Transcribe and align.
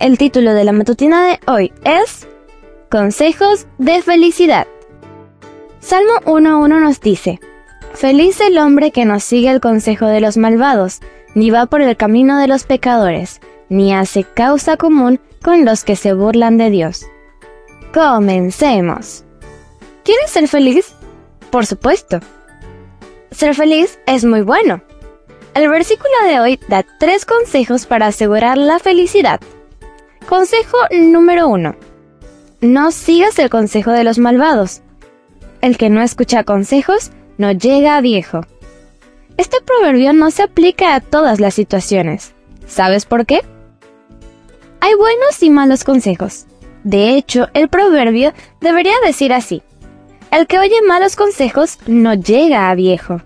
El 0.00 0.16
título 0.16 0.54
de 0.54 0.64
la 0.64 0.72
matutina 0.72 1.26
de 1.26 1.40
hoy 1.46 1.74
es 1.84 2.26
Consejos 2.90 3.66
de 3.76 4.00
felicidad. 4.00 4.66
Salmo 5.80 6.14
1.1 6.24 6.80
nos 6.80 7.02
dice, 7.02 7.38
Feliz 7.92 8.40
el 8.40 8.56
hombre 8.56 8.92
que 8.92 9.04
no 9.04 9.20
sigue 9.20 9.50
el 9.50 9.60
consejo 9.60 10.06
de 10.06 10.22
los 10.22 10.38
malvados, 10.38 11.00
ni 11.34 11.50
va 11.50 11.66
por 11.66 11.82
el 11.82 11.98
camino 11.98 12.38
de 12.38 12.46
los 12.46 12.64
pecadores, 12.64 13.42
ni 13.68 13.92
hace 13.92 14.24
causa 14.24 14.78
común 14.78 15.20
con 15.42 15.66
los 15.66 15.84
que 15.84 15.96
se 15.96 16.14
burlan 16.14 16.56
de 16.56 16.70
Dios. 16.70 17.04
Comencemos. 17.92 19.26
¿Quieres 20.02 20.30
ser 20.30 20.48
feliz? 20.48 20.94
Por 21.50 21.66
supuesto. 21.66 22.20
Ser 23.32 23.54
feliz 23.54 24.00
es 24.06 24.24
muy 24.24 24.40
bueno. 24.40 24.80
El 25.52 25.68
versículo 25.68 26.14
de 26.26 26.40
hoy 26.40 26.60
da 26.68 26.86
tres 26.98 27.26
consejos 27.26 27.84
para 27.84 28.06
asegurar 28.06 28.56
la 28.56 28.78
felicidad. 28.78 29.40
Consejo 30.30 30.78
número 30.92 31.48
uno. 31.48 31.74
No 32.60 32.92
sigas 32.92 33.36
el 33.40 33.50
consejo 33.50 33.90
de 33.90 34.04
los 34.04 34.18
malvados. 34.18 34.80
El 35.60 35.76
que 35.76 35.90
no 35.90 36.02
escucha 36.02 36.44
consejos 36.44 37.10
no 37.36 37.50
llega 37.50 37.96
a 37.96 38.00
viejo. 38.00 38.42
Este 39.38 39.56
proverbio 39.60 40.12
no 40.12 40.30
se 40.30 40.44
aplica 40.44 40.94
a 40.94 41.00
todas 41.00 41.40
las 41.40 41.54
situaciones. 41.54 42.32
¿Sabes 42.68 43.06
por 43.06 43.26
qué? 43.26 43.40
Hay 44.78 44.94
buenos 44.94 45.42
y 45.42 45.50
malos 45.50 45.82
consejos. 45.82 46.46
De 46.84 47.16
hecho, 47.16 47.48
el 47.52 47.68
proverbio 47.68 48.32
debería 48.60 48.94
decir 49.04 49.32
así. 49.32 49.64
El 50.30 50.46
que 50.46 50.60
oye 50.60 50.80
malos 50.86 51.16
consejos 51.16 51.80
no 51.88 52.14
llega 52.14 52.70
a 52.70 52.76
viejo. 52.76 53.20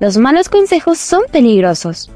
Los 0.00 0.16
malos 0.16 0.48
consejos 0.48 0.96
son 0.96 1.24
peligrosos. 1.30 2.10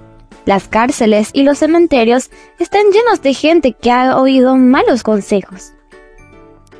Las 0.50 0.66
cárceles 0.66 1.30
y 1.32 1.44
los 1.44 1.58
cementerios 1.58 2.28
están 2.58 2.90
llenos 2.90 3.22
de 3.22 3.34
gente 3.34 3.72
que 3.72 3.92
ha 3.92 4.16
oído 4.16 4.56
malos 4.56 5.04
consejos. 5.04 5.74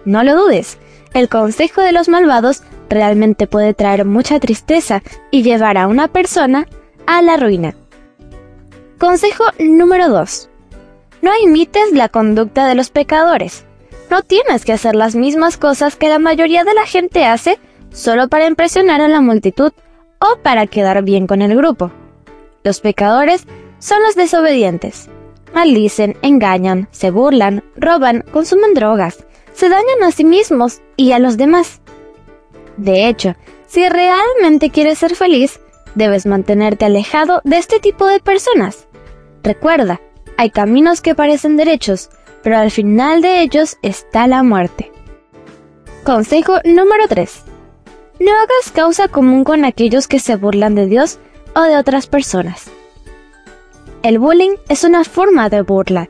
No 0.04 0.24
lo 0.24 0.34
dudes, 0.34 0.76
el 1.14 1.28
consejo 1.28 1.80
de 1.80 1.92
los 1.92 2.08
malvados 2.08 2.64
realmente 2.88 3.46
puede 3.46 3.72
traer 3.72 4.04
mucha 4.04 4.40
tristeza 4.40 5.04
y 5.30 5.44
llevar 5.44 5.78
a 5.78 5.86
una 5.86 6.08
persona 6.08 6.66
a 7.06 7.22
la 7.22 7.36
ruina. 7.36 7.76
Consejo 8.98 9.44
número 9.60 10.08
2. 10.08 10.50
No 11.22 11.30
imites 11.40 11.92
la 11.92 12.08
conducta 12.08 12.66
de 12.66 12.74
los 12.74 12.90
pecadores. 12.90 13.66
No 14.10 14.22
tienes 14.22 14.64
que 14.64 14.72
hacer 14.72 14.96
las 14.96 15.14
mismas 15.14 15.56
cosas 15.56 15.94
que 15.94 16.08
la 16.08 16.18
mayoría 16.18 16.64
de 16.64 16.74
la 16.74 16.86
gente 16.86 17.24
hace 17.24 17.60
solo 17.92 18.26
para 18.26 18.48
impresionar 18.48 19.00
a 19.00 19.06
la 19.06 19.20
multitud 19.20 19.72
o 20.18 20.38
para 20.42 20.66
quedar 20.66 21.04
bien 21.04 21.28
con 21.28 21.40
el 21.40 21.56
grupo. 21.56 21.92
Los 22.62 22.80
pecadores 22.80 23.46
son 23.78 24.02
los 24.02 24.14
desobedientes. 24.14 25.08
Maldicen, 25.54 26.16
engañan, 26.22 26.88
se 26.90 27.10
burlan, 27.10 27.64
roban, 27.76 28.24
consumen 28.30 28.74
drogas, 28.74 29.26
se 29.52 29.68
dañan 29.68 30.02
a 30.06 30.12
sí 30.12 30.24
mismos 30.24 30.80
y 30.96 31.12
a 31.12 31.18
los 31.18 31.36
demás. 31.36 31.80
De 32.76 33.08
hecho, 33.08 33.34
si 33.66 33.88
realmente 33.88 34.70
quieres 34.70 34.98
ser 34.98 35.14
feliz, 35.14 35.60
debes 35.94 36.26
mantenerte 36.26 36.84
alejado 36.84 37.40
de 37.44 37.58
este 37.58 37.80
tipo 37.80 38.06
de 38.06 38.20
personas. 38.20 38.86
Recuerda, 39.42 40.00
hay 40.36 40.50
caminos 40.50 41.00
que 41.00 41.14
parecen 41.14 41.56
derechos, 41.56 42.10
pero 42.42 42.58
al 42.58 42.70
final 42.70 43.22
de 43.22 43.42
ellos 43.42 43.76
está 43.82 44.26
la 44.26 44.42
muerte. 44.42 44.92
Consejo 46.04 46.60
número 46.64 47.08
3. 47.08 47.42
No 48.20 48.32
hagas 48.32 48.72
causa 48.72 49.08
común 49.08 49.44
con 49.44 49.64
aquellos 49.64 50.08
que 50.08 50.18
se 50.18 50.36
burlan 50.36 50.74
de 50.74 50.86
Dios 50.86 51.18
o 51.54 51.62
de 51.62 51.76
otras 51.76 52.06
personas. 52.06 52.70
El 54.02 54.18
bullying 54.18 54.56
es 54.68 54.84
una 54.84 55.04
forma 55.04 55.48
de 55.48 55.62
burla. 55.62 56.08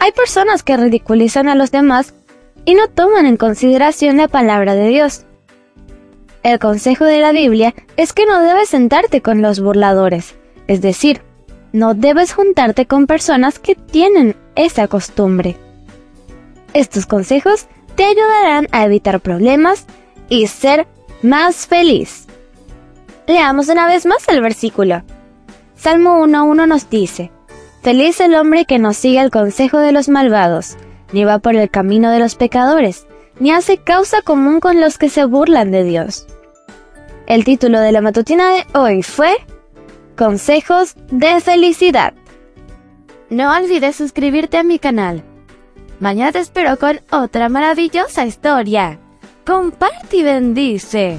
Hay 0.00 0.12
personas 0.12 0.62
que 0.62 0.76
ridiculizan 0.76 1.48
a 1.48 1.54
los 1.54 1.70
demás 1.70 2.14
y 2.64 2.74
no 2.74 2.88
toman 2.88 3.26
en 3.26 3.36
consideración 3.36 4.16
la 4.16 4.28
palabra 4.28 4.74
de 4.74 4.88
Dios. 4.88 5.24
El 6.42 6.58
consejo 6.58 7.04
de 7.04 7.20
la 7.20 7.32
Biblia 7.32 7.74
es 7.96 8.12
que 8.12 8.26
no 8.26 8.40
debes 8.40 8.68
sentarte 8.68 9.20
con 9.20 9.42
los 9.42 9.60
burladores, 9.60 10.34
es 10.66 10.80
decir, 10.80 11.22
no 11.72 11.94
debes 11.94 12.32
juntarte 12.32 12.86
con 12.86 13.06
personas 13.06 13.58
que 13.58 13.74
tienen 13.74 14.36
esa 14.56 14.88
costumbre. 14.88 15.56
Estos 16.74 17.06
consejos 17.06 17.66
te 17.94 18.04
ayudarán 18.04 18.66
a 18.72 18.84
evitar 18.84 19.20
problemas 19.20 19.86
y 20.28 20.46
ser 20.48 20.86
más 21.22 21.66
feliz. 21.66 22.21
Leamos 23.32 23.70
una 23.70 23.86
vez 23.86 24.04
más 24.04 24.28
el 24.28 24.42
versículo. 24.42 25.04
Salmo 25.74 26.18
1.1 26.18 26.68
nos 26.68 26.90
dice, 26.90 27.32
Feliz 27.82 28.20
el 28.20 28.34
hombre 28.34 28.66
que 28.66 28.78
no 28.78 28.92
sigue 28.92 29.22
el 29.22 29.30
consejo 29.30 29.78
de 29.78 29.90
los 29.90 30.10
malvados, 30.10 30.76
ni 31.14 31.24
va 31.24 31.38
por 31.38 31.56
el 31.56 31.70
camino 31.70 32.10
de 32.10 32.18
los 32.18 32.34
pecadores, 32.34 33.06
ni 33.40 33.50
hace 33.50 33.78
causa 33.78 34.20
común 34.20 34.60
con 34.60 34.82
los 34.82 34.98
que 34.98 35.08
se 35.08 35.24
burlan 35.24 35.70
de 35.70 35.82
Dios. 35.82 36.26
El 37.26 37.46
título 37.46 37.80
de 37.80 37.92
la 37.92 38.02
matutina 38.02 38.52
de 38.52 38.66
hoy 38.78 39.02
fue 39.02 39.34
Consejos 40.14 40.94
de 41.10 41.40
felicidad. 41.40 42.12
No 43.30 43.50
olvides 43.56 43.96
suscribirte 43.96 44.58
a 44.58 44.62
mi 44.62 44.78
canal. 44.78 45.24
Mañana 46.00 46.32
te 46.32 46.40
espero 46.40 46.78
con 46.78 47.00
otra 47.10 47.48
maravillosa 47.48 48.26
historia. 48.26 48.98
Comparte 49.46 50.18
y 50.18 50.22
bendice. 50.22 51.18